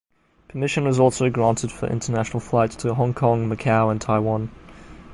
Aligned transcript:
Permission 0.47 0.85
was 0.85 0.99
also 0.99 1.29
granted 1.29 1.71
for 1.71 1.85
international 1.85 2.39
flights 2.39 2.75
to 2.77 2.95
Hong 2.95 3.13
Kong, 3.13 3.47
Macau 3.47 3.91
and 3.91 4.01
Taiwan. 4.01 4.49